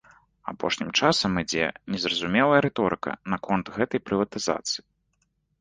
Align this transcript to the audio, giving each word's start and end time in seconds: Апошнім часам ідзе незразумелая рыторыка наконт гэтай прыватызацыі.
Апошнім 0.51 0.87
часам 0.99 1.31
ідзе 1.41 1.67
незразумелая 1.95 2.61
рыторыка 2.67 3.11
наконт 3.35 3.65
гэтай 3.77 3.99
прыватызацыі. 4.07 4.83